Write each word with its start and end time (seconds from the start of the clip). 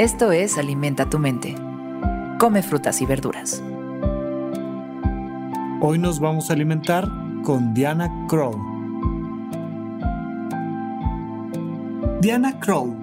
Esto 0.00 0.32
es 0.32 0.56
Alimenta 0.56 1.10
tu 1.10 1.18
mente. 1.18 1.54
Come 2.38 2.62
frutas 2.62 3.02
y 3.02 3.04
verduras. 3.04 3.62
Hoy 5.82 5.98
nos 5.98 6.20
vamos 6.20 6.48
a 6.48 6.54
alimentar 6.54 7.06
con 7.44 7.74
Diana 7.74 8.10
Kroll. 8.26 8.56
Diana 12.22 12.58
Kroll 12.60 12.96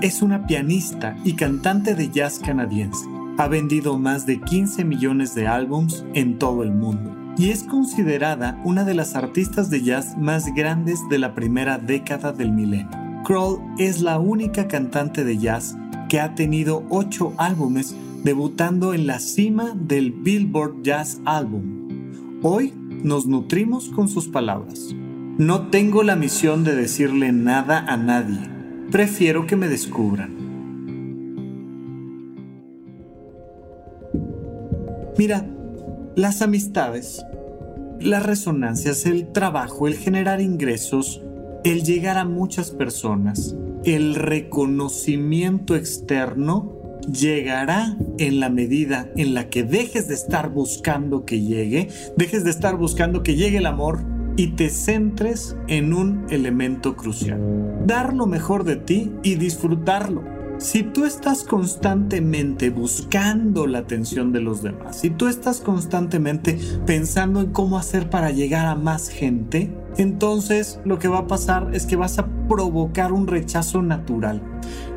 es 0.00 0.22
una 0.22 0.46
pianista 0.46 1.14
y 1.24 1.34
cantante 1.34 1.94
de 1.94 2.08
jazz 2.08 2.38
canadiense. 2.38 3.04
Ha 3.36 3.46
vendido 3.46 3.98
más 3.98 4.24
de 4.24 4.40
15 4.40 4.86
millones 4.86 5.34
de 5.34 5.46
álbums 5.46 6.06
en 6.14 6.38
todo 6.38 6.62
el 6.62 6.72
mundo 6.72 7.34
y 7.36 7.50
es 7.50 7.64
considerada 7.64 8.58
una 8.64 8.84
de 8.84 8.94
las 8.94 9.14
artistas 9.14 9.68
de 9.68 9.82
jazz 9.82 10.16
más 10.16 10.46
grandes 10.54 11.00
de 11.10 11.18
la 11.18 11.34
primera 11.34 11.76
década 11.76 12.32
del 12.32 12.50
milenio. 12.50 12.88
Kroll 13.26 13.60
es 13.76 14.00
la 14.00 14.18
única 14.18 14.68
cantante 14.68 15.22
de 15.22 15.36
jazz 15.36 15.76
que 16.10 16.20
ha 16.20 16.34
tenido 16.34 16.84
ocho 16.90 17.32
álbumes 17.38 17.94
debutando 18.24 18.92
en 18.94 19.06
la 19.06 19.20
cima 19.20 19.76
del 19.76 20.10
Billboard 20.10 20.82
Jazz 20.82 21.20
Album. 21.24 22.40
Hoy 22.42 22.74
nos 23.04 23.26
nutrimos 23.26 23.88
con 23.90 24.08
sus 24.08 24.26
palabras. 24.26 24.92
No 25.38 25.68
tengo 25.68 26.02
la 26.02 26.16
misión 26.16 26.64
de 26.64 26.74
decirle 26.74 27.30
nada 27.30 27.78
a 27.86 27.96
nadie. 27.96 28.40
Prefiero 28.90 29.46
que 29.46 29.54
me 29.54 29.68
descubran. 29.68 30.34
Mira, 35.16 35.46
las 36.16 36.42
amistades, 36.42 37.24
las 38.00 38.26
resonancias, 38.26 39.06
el 39.06 39.30
trabajo, 39.30 39.86
el 39.86 39.94
generar 39.94 40.40
ingresos, 40.40 41.22
el 41.64 41.82
llegar 41.82 42.18
a 42.18 42.24
muchas 42.24 42.70
personas, 42.70 43.54
el 43.84 44.14
reconocimiento 44.14 45.76
externo 45.76 46.76
llegará 47.10 47.96
en 48.18 48.40
la 48.40 48.50
medida 48.50 49.10
en 49.16 49.34
la 49.34 49.48
que 49.48 49.62
dejes 49.62 50.08
de 50.08 50.14
estar 50.14 50.50
buscando 50.50 51.24
que 51.24 51.40
llegue, 51.40 51.88
dejes 52.16 52.44
de 52.44 52.50
estar 52.50 52.76
buscando 52.76 53.22
que 53.22 53.36
llegue 53.36 53.58
el 53.58 53.66
amor 53.66 54.00
y 54.36 54.48
te 54.48 54.70
centres 54.70 55.56
en 55.68 55.92
un 55.92 56.26
elemento 56.30 56.96
crucial. 56.96 57.40
Dar 57.86 58.14
lo 58.14 58.26
mejor 58.26 58.64
de 58.64 58.76
ti 58.76 59.12
y 59.22 59.34
disfrutarlo. 59.34 60.39
Si 60.60 60.82
tú 60.82 61.06
estás 61.06 61.42
constantemente 61.42 62.68
buscando 62.68 63.66
la 63.66 63.78
atención 63.78 64.30
de 64.30 64.42
los 64.42 64.62
demás, 64.62 65.00
si 65.00 65.08
tú 65.08 65.26
estás 65.26 65.60
constantemente 65.60 66.58
pensando 66.84 67.40
en 67.40 67.50
cómo 67.50 67.78
hacer 67.78 68.10
para 68.10 68.30
llegar 68.30 68.66
a 68.66 68.74
más 68.74 69.08
gente, 69.08 69.74
entonces 69.96 70.78
lo 70.84 70.98
que 70.98 71.08
va 71.08 71.20
a 71.20 71.26
pasar 71.26 71.70
es 71.72 71.86
que 71.86 71.96
vas 71.96 72.18
a 72.18 72.26
provocar 72.46 73.10
un 73.10 73.26
rechazo 73.26 73.80
natural. 73.80 74.42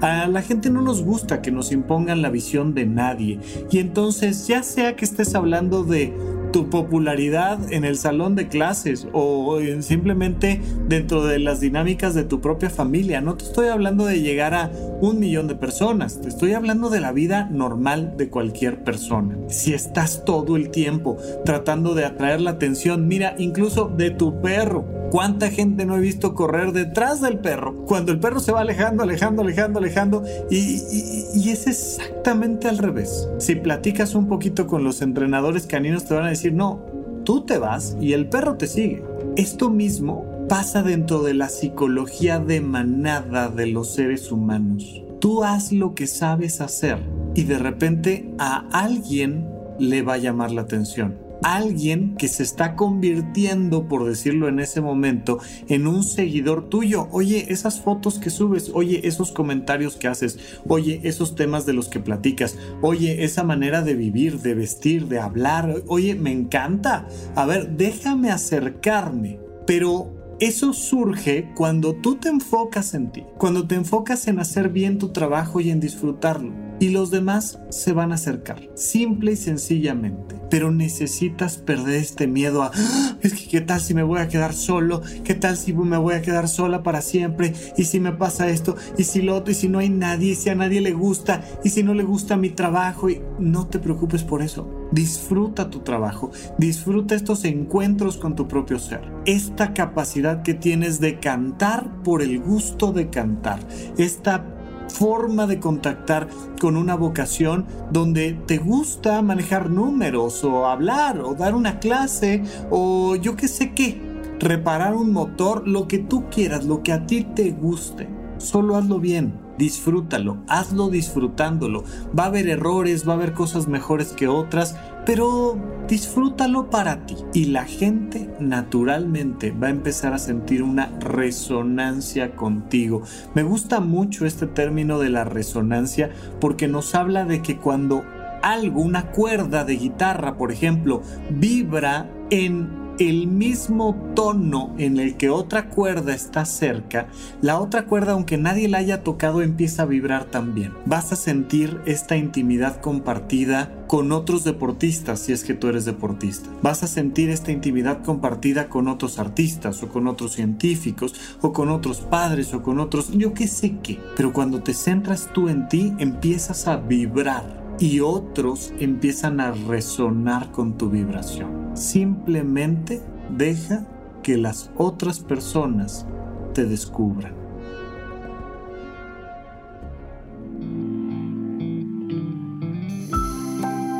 A 0.00 0.28
la 0.28 0.42
gente 0.42 0.70
no 0.70 0.80
nos 0.80 1.02
gusta 1.02 1.42
que 1.42 1.50
nos 1.50 1.72
impongan 1.72 2.22
la 2.22 2.30
visión 2.30 2.72
de 2.72 2.86
nadie 2.86 3.40
y 3.68 3.80
entonces 3.80 4.46
ya 4.46 4.62
sea 4.62 4.94
que 4.94 5.04
estés 5.04 5.34
hablando 5.34 5.82
de 5.82 6.14
tu 6.52 6.70
popularidad 6.70 7.72
en 7.72 7.84
el 7.84 7.96
salón 7.96 8.34
de 8.34 8.48
clases 8.48 9.06
o 9.12 9.58
simplemente 9.80 10.60
dentro 10.86 11.24
de 11.24 11.38
las 11.38 11.60
dinámicas 11.60 12.14
de 12.14 12.24
tu 12.24 12.40
propia 12.40 12.70
familia. 12.70 13.20
No 13.20 13.36
te 13.36 13.44
estoy 13.44 13.68
hablando 13.68 14.06
de 14.06 14.20
llegar 14.20 14.54
a 14.54 14.70
un 15.00 15.18
millón 15.18 15.48
de 15.48 15.54
personas, 15.54 16.20
te 16.20 16.28
estoy 16.28 16.54
hablando 16.54 16.90
de 16.90 17.00
la 17.00 17.12
vida 17.12 17.48
normal 17.50 18.14
de 18.16 18.28
cualquier 18.28 18.84
persona. 18.84 19.36
Si 19.48 19.74
estás 19.74 20.24
todo 20.24 20.56
el 20.56 20.70
tiempo 20.70 21.16
tratando 21.44 21.94
de 21.94 22.04
atraer 22.04 22.40
la 22.40 22.50
atención, 22.50 23.08
mira, 23.08 23.34
incluso 23.38 23.88
de 23.88 24.10
tu 24.10 24.40
perro. 24.40 24.98
¿Cuánta 25.10 25.50
gente 25.50 25.86
no 25.86 25.96
he 25.96 26.00
visto 26.00 26.34
correr 26.34 26.72
detrás 26.72 27.22
del 27.22 27.38
perro? 27.38 27.86
Cuando 27.86 28.12
el 28.12 28.20
perro 28.20 28.40
se 28.40 28.52
va 28.52 28.60
alejando, 28.60 29.02
alejando, 29.02 29.40
alejando, 29.40 29.78
alejando. 29.78 30.24
Y, 30.50 31.48
es 31.48 31.66
exactamente 31.66 32.68
al 32.68 32.76
revés. 32.76 33.26
Si 33.38 33.54
platicas 33.54 34.14
un 34.14 34.28
poquito 34.28 34.66
con 34.66 34.84
los 34.84 35.00
entrenadores 35.00 35.66
caninos, 35.66 36.04
te 36.04 36.12
van 36.12 36.26
a 36.26 36.28
decir, 36.28 36.37
decir, 36.38 36.52
no, 36.52 36.80
tú 37.24 37.42
te 37.42 37.58
vas 37.58 37.96
y 38.00 38.12
el 38.12 38.28
perro 38.28 38.56
te 38.56 38.66
sigue. 38.66 39.04
Esto 39.36 39.70
mismo 39.70 40.24
pasa 40.48 40.82
dentro 40.82 41.22
de 41.22 41.34
la 41.34 41.48
psicología 41.48 42.38
de 42.38 42.60
manada 42.60 43.48
de 43.48 43.66
los 43.66 43.94
seres 43.94 44.32
humanos. 44.32 45.02
Tú 45.20 45.44
haz 45.44 45.72
lo 45.72 45.94
que 45.94 46.06
sabes 46.06 46.60
hacer 46.60 46.98
y 47.34 47.44
de 47.44 47.58
repente 47.58 48.34
a 48.38 48.66
alguien 48.72 49.48
le 49.78 50.02
va 50.02 50.14
a 50.14 50.18
llamar 50.18 50.52
la 50.52 50.62
atención 50.62 51.27
alguien 51.42 52.16
que 52.16 52.28
se 52.28 52.42
está 52.42 52.74
convirtiendo, 52.76 53.88
por 53.88 54.06
decirlo 54.06 54.48
en 54.48 54.60
ese 54.60 54.80
momento, 54.80 55.38
en 55.68 55.86
un 55.86 56.02
seguidor 56.04 56.68
tuyo. 56.68 57.08
Oye, 57.10 57.46
esas 57.52 57.80
fotos 57.80 58.18
que 58.18 58.30
subes, 58.30 58.70
oye, 58.74 59.06
esos 59.06 59.32
comentarios 59.32 59.96
que 59.96 60.08
haces, 60.08 60.38
oye, 60.66 61.00
esos 61.04 61.34
temas 61.34 61.66
de 61.66 61.72
los 61.72 61.88
que 61.88 62.00
platicas, 62.00 62.56
oye, 62.80 63.24
esa 63.24 63.44
manera 63.44 63.82
de 63.82 63.94
vivir, 63.94 64.40
de 64.40 64.54
vestir, 64.54 65.06
de 65.06 65.18
hablar, 65.18 65.82
oye, 65.86 66.14
me 66.14 66.32
encanta. 66.32 67.08
A 67.34 67.46
ver, 67.46 67.76
déjame 67.76 68.30
acercarme. 68.30 69.38
Pero 69.66 70.36
eso 70.40 70.72
surge 70.72 71.50
cuando 71.54 71.94
tú 71.94 72.16
te 72.16 72.28
enfocas 72.28 72.94
en 72.94 73.10
ti, 73.10 73.24
cuando 73.38 73.66
te 73.66 73.74
enfocas 73.74 74.28
en 74.28 74.38
hacer 74.38 74.70
bien 74.70 74.98
tu 74.98 75.08
trabajo 75.10 75.60
y 75.60 75.70
en 75.70 75.80
disfrutarlo 75.80 76.67
y 76.80 76.90
los 76.90 77.10
demás 77.10 77.58
se 77.70 77.92
van 77.92 78.12
a 78.12 78.16
acercar, 78.16 78.68
simple 78.74 79.32
y 79.32 79.36
sencillamente. 79.36 80.36
Pero 80.50 80.70
necesitas 80.70 81.58
perder 81.58 81.96
este 81.96 82.26
miedo 82.26 82.62
a, 82.62 82.70
ah, 82.74 83.18
es 83.20 83.34
que 83.34 83.48
qué 83.48 83.60
tal 83.60 83.80
si 83.80 83.94
me 83.94 84.02
voy 84.02 84.20
a 84.20 84.28
quedar 84.28 84.54
solo, 84.54 85.02
qué 85.24 85.34
tal 85.34 85.56
si 85.56 85.72
me 85.72 85.98
voy 85.98 86.14
a 86.14 86.22
quedar 86.22 86.48
sola 86.48 86.82
para 86.82 87.02
siempre, 87.02 87.52
y 87.76 87.84
si 87.84 88.00
me 88.00 88.12
pasa 88.12 88.48
esto, 88.48 88.76
y 88.96 89.04
si 89.04 89.22
lo 89.22 89.36
otro, 89.36 89.52
y 89.52 89.54
si 89.54 89.68
no 89.68 89.78
hay 89.78 89.88
nadie, 89.88 90.32
y 90.32 90.34
si 90.34 90.50
a 90.50 90.54
nadie 90.54 90.80
le 90.80 90.92
gusta, 90.92 91.42
y 91.64 91.70
si 91.70 91.82
no 91.82 91.94
le 91.94 92.04
gusta 92.04 92.36
mi 92.36 92.50
trabajo, 92.50 93.10
y 93.10 93.20
no 93.38 93.66
te 93.66 93.78
preocupes 93.78 94.22
por 94.24 94.42
eso. 94.42 94.88
Disfruta 94.90 95.68
tu 95.68 95.80
trabajo, 95.80 96.30
disfruta 96.56 97.14
estos 97.14 97.44
encuentros 97.44 98.16
con 98.16 98.34
tu 98.34 98.48
propio 98.48 98.78
ser. 98.78 99.02
Esta 99.26 99.74
capacidad 99.74 100.42
que 100.42 100.54
tienes 100.54 100.98
de 100.98 101.18
cantar 101.18 102.02
por 102.02 102.22
el 102.22 102.40
gusto 102.40 102.92
de 102.92 103.10
cantar, 103.10 103.60
esta 103.98 104.57
forma 104.88 105.46
de 105.46 105.60
contactar 105.60 106.28
con 106.60 106.76
una 106.76 106.94
vocación 106.94 107.66
donde 107.90 108.32
te 108.46 108.58
gusta 108.58 109.22
manejar 109.22 109.70
números 109.70 110.44
o 110.44 110.66
hablar 110.66 111.20
o 111.20 111.34
dar 111.34 111.54
una 111.54 111.78
clase 111.78 112.42
o 112.70 113.16
yo 113.16 113.36
qué 113.36 113.48
sé 113.48 113.72
qué, 113.72 114.00
reparar 114.40 114.94
un 114.94 115.12
motor, 115.12 115.66
lo 115.66 115.88
que 115.88 115.98
tú 115.98 116.24
quieras, 116.30 116.64
lo 116.64 116.82
que 116.82 116.92
a 116.92 117.06
ti 117.06 117.24
te 117.24 117.50
guste. 117.50 118.08
Solo 118.38 118.76
hazlo 118.76 119.00
bien 119.00 119.48
disfrútalo, 119.58 120.38
hazlo 120.46 120.88
disfrutándolo. 120.88 121.84
Va 122.18 122.24
a 122.24 122.26
haber 122.28 122.48
errores, 122.48 123.06
va 123.06 123.12
a 123.12 123.16
haber 123.16 123.34
cosas 123.34 123.68
mejores 123.68 124.12
que 124.12 124.28
otras, 124.28 124.76
pero 125.08 125.56
disfrútalo 125.88 126.68
para 126.68 127.06
ti. 127.06 127.16
Y 127.32 127.46
la 127.46 127.64
gente 127.64 128.28
naturalmente 128.40 129.52
va 129.52 129.68
a 129.68 129.70
empezar 129.70 130.12
a 130.12 130.18
sentir 130.18 130.62
una 130.62 130.90
resonancia 131.00 132.36
contigo. 132.36 133.00
Me 133.34 133.42
gusta 133.42 133.80
mucho 133.80 134.26
este 134.26 134.46
término 134.46 134.98
de 134.98 135.08
la 135.08 135.24
resonancia 135.24 136.10
porque 136.42 136.68
nos 136.68 136.94
habla 136.94 137.24
de 137.24 137.40
que 137.40 137.56
cuando 137.56 138.04
algo, 138.42 138.82
una 138.82 139.10
cuerda 139.10 139.64
de 139.64 139.76
guitarra, 139.76 140.36
por 140.36 140.52
ejemplo, 140.52 141.00
vibra 141.30 142.10
en 142.28 142.68
el 142.98 143.26
mismo 143.26 143.94
tono 144.14 144.74
en 144.78 144.98
el 144.98 145.16
que 145.16 145.30
otra 145.30 145.68
cuerda 145.68 146.14
está 146.14 146.44
cerca, 146.44 147.08
la 147.40 147.60
otra 147.60 147.86
cuerda, 147.86 148.12
aunque 148.12 148.36
nadie 148.36 148.68
la 148.68 148.78
haya 148.78 149.02
tocado, 149.04 149.42
empieza 149.42 149.82
a 149.82 149.86
vibrar 149.86 150.24
también. 150.24 150.72
Vas 150.84 151.12
a 151.12 151.16
sentir 151.16 151.80
esta 151.86 152.16
intimidad 152.16 152.80
compartida 152.80 153.72
con 153.86 154.12
otros 154.12 154.44
deportistas, 154.44 155.20
si 155.20 155.32
es 155.32 155.44
que 155.44 155.54
tú 155.54 155.68
eres 155.68 155.84
deportista. 155.84 156.48
Vas 156.62 156.82
a 156.82 156.88
sentir 156.88 157.30
esta 157.30 157.52
intimidad 157.52 158.02
compartida 158.02 158.68
con 158.68 158.88
otros 158.88 159.18
artistas 159.18 159.82
o 159.82 159.88
con 159.88 160.06
otros 160.08 160.32
científicos 160.32 161.14
o 161.40 161.52
con 161.52 161.70
otros 161.70 162.00
padres 162.00 162.52
o 162.52 162.62
con 162.62 162.80
otros, 162.80 163.10
yo 163.12 163.32
qué 163.32 163.46
sé 163.46 163.76
qué. 163.82 163.98
Pero 164.16 164.32
cuando 164.32 164.62
te 164.62 164.74
centras 164.74 165.30
tú 165.32 165.48
en 165.48 165.68
ti, 165.68 165.94
empiezas 165.98 166.66
a 166.66 166.76
vibrar 166.76 167.76
y 167.78 168.00
otros 168.00 168.72
empiezan 168.78 169.40
a 169.40 169.52
resonar 169.52 170.50
con 170.50 170.76
tu 170.76 170.90
vibración. 170.90 171.57
Simplemente 171.78 173.00
deja 173.30 173.86
que 174.24 174.36
las 174.36 174.68
otras 174.76 175.20
personas 175.20 176.06
te 176.52 176.64
descubran. 176.64 177.32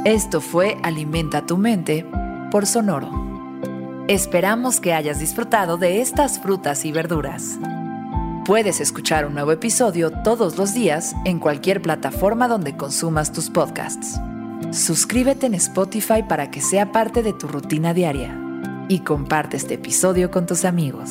Esto 0.05 0.41
fue 0.41 0.77
Alimenta 0.83 1.47
tu 1.47 1.57
mente 1.57 2.05
por 2.51 2.67
Sonoro. 2.67 3.13
Esperamos 4.09 4.81
que 4.81 4.93
hayas 4.93 5.21
disfrutado 5.21 5.77
de 5.77 6.01
estas 6.01 6.41
frutas 6.41 6.85
y 6.85 6.91
verduras. 6.91 7.61
Puedes 8.45 8.81
escuchar 8.81 9.25
un 9.25 9.35
nuevo 9.35 9.53
episodio 9.53 10.11
todos 10.25 10.59
los 10.59 10.75
días 10.75 11.15
en 11.25 11.39
cualquier 11.39 11.81
plataforma 11.81 12.49
donde 12.49 12.77
consumas 12.77 13.31
tus 13.33 13.51
podcasts. 13.51 14.21
Suscríbete 14.73 15.47
en 15.47 15.55
Spotify 15.55 16.23
para 16.29 16.51
que 16.51 16.61
sea 16.61 16.93
parte 16.93 17.23
de 17.23 17.33
tu 17.33 17.49
rutina 17.49 17.95
diaria 17.95 18.39
y 18.89 19.01
comparte 19.01 19.57
este 19.57 19.75
episodio 19.75 20.31
con 20.31 20.47
tus 20.47 20.65
amigos. 20.65 21.11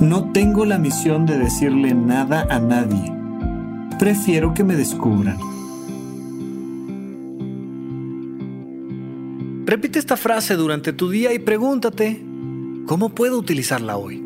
No 0.00 0.30
tengo 0.32 0.64
la 0.64 0.78
misión 0.78 1.24
de 1.26 1.38
decirle 1.38 1.94
nada 1.94 2.46
a 2.50 2.58
nadie. 2.58 3.12
Prefiero 3.98 4.54
que 4.54 4.62
me 4.62 4.76
descubran. 4.76 5.38
Repite 9.64 9.98
esta 9.98 10.16
frase 10.16 10.54
durante 10.54 10.92
tu 10.92 11.10
día 11.10 11.32
y 11.32 11.38
pregúntate, 11.38 12.22
¿cómo 12.86 13.08
puedo 13.08 13.38
utilizarla 13.38 13.96
hoy? 13.96 14.25